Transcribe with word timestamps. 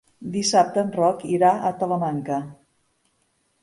Dissabte 0.37 0.81
en 0.85 0.89
Roc 0.95 1.23
irà 1.35 1.53
a 1.55 1.73
Talamanca. 1.85 2.43